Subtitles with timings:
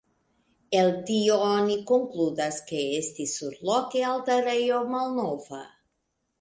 [0.77, 5.65] El tio oni konkludas ke estis surloke altarejo malnova.